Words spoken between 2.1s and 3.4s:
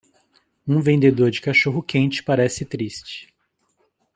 parece triste